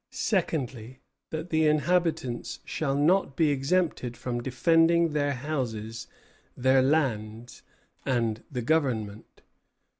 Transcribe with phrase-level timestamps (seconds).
[0.09, 0.99] Secondly,
[1.29, 6.07] that the inhabitants shall not be exempted from defending their houses,
[6.57, 7.61] their lands,
[8.03, 9.43] and the Government.